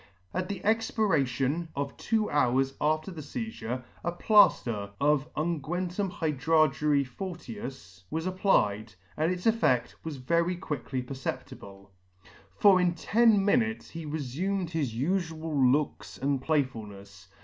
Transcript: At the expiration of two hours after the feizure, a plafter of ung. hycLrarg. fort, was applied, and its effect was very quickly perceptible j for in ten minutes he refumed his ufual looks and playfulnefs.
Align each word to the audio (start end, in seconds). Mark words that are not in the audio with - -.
At 0.33 0.49
the 0.49 0.63
expiration 0.65 1.67
of 1.75 1.95
two 1.95 2.27
hours 2.31 2.73
after 2.81 3.11
the 3.11 3.21
feizure, 3.21 3.83
a 4.03 4.11
plafter 4.11 4.89
of 4.99 5.29
ung. 5.35 5.61
hycLrarg. 5.61 7.05
fort, 7.05 7.35
was 8.09 8.25
applied, 8.25 8.95
and 9.15 9.31
its 9.31 9.45
effect 9.45 9.95
was 10.03 10.17
very 10.17 10.55
quickly 10.55 11.03
perceptible 11.03 11.91
j 12.23 12.29
for 12.57 12.81
in 12.81 12.95
ten 12.95 13.45
minutes 13.45 13.91
he 13.91 14.07
refumed 14.07 14.71
his 14.71 14.91
ufual 14.95 15.71
looks 15.71 16.17
and 16.17 16.41
playfulnefs. 16.41 17.27